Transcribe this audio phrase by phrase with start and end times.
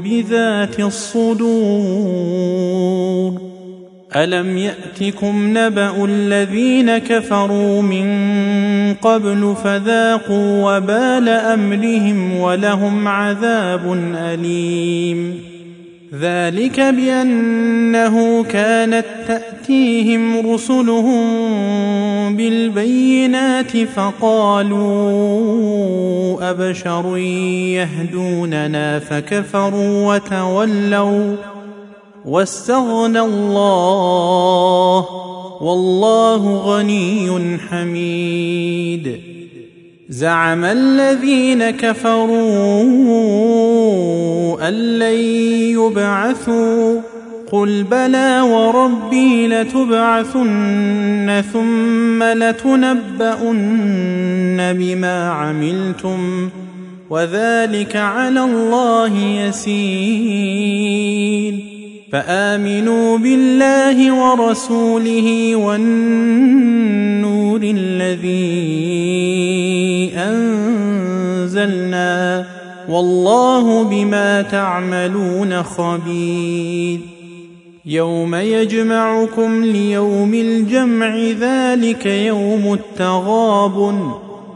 [0.00, 1.50] بذات الصدور.
[4.16, 8.06] ألم يأتكم نبأ الذين كفروا من
[8.94, 15.59] قبل فذاقوا وبال أمرهم ولهم عذاب أليم.
[16.14, 24.80] ذلك بأنه كانت تأتيهم رسلهم بالبينات فقالوا
[26.50, 27.16] أبشر
[27.76, 31.36] يهدوننا فكفروا وتولوا
[32.24, 35.06] واستغنى الله
[35.62, 39.29] والله غني حميد
[40.10, 42.28] زعم الذين كفروا
[44.68, 45.20] أن لن
[45.78, 47.00] يبعثوا.
[47.52, 53.56] قل بلى وربي لتبعثن ثم لتنبؤن
[54.72, 56.48] بما عملتم
[57.10, 61.09] وذلك على الله يسير.
[62.12, 68.50] فآمنوا بالله ورسوله والنور الذي
[70.16, 72.46] أنزلنا
[72.88, 77.00] والله بما تعملون خبير.
[77.86, 84.29] يوم يجمعكم ليوم الجمع ذلك يوم التغابن.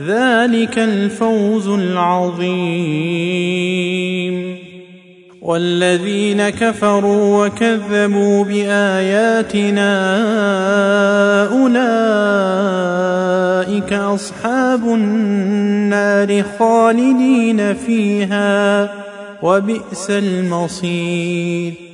[0.00, 2.94] ذلك الفوز العظيم.
[5.42, 9.90] والذين كفروا وكذبوا بآياتنا
[11.46, 11.84] أولئك
[13.92, 18.92] أصحاب النار خالدين فيها
[19.42, 21.93] وبئس المصير.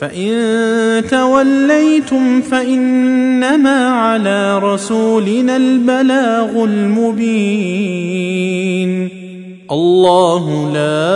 [0.00, 8.10] فإن توليتم فإنما على رسولنا البلاغ المبين.
[9.70, 11.10] الله لا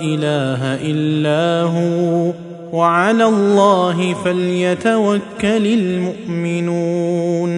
[0.00, 2.32] إله إلا هو
[2.72, 5.66] وعلى الله فليتوكل
[6.24, 7.50] المؤمنون.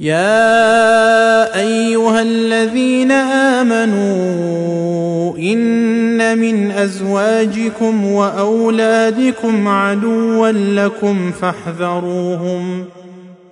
[0.00, 3.12] يا أيها الذين
[3.58, 5.58] آمنوا إن
[6.34, 12.84] من أزواجكم وأولادكم عدوا لكم فاحذروهم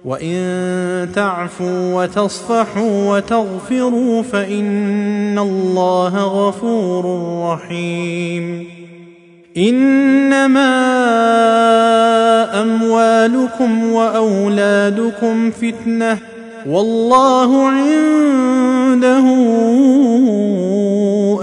[0.04, 7.04] وإن تعفوا وتصفحوا وتغفروا فإن الله غفور
[7.52, 8.66] رحيم.
[9.56, 10.76] إنما
[12.62, 16.18] أموالكم وأولادكم فتنة
[16.66, 19.26] والله عنده